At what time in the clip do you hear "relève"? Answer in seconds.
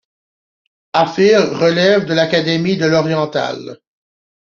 1.59-2.05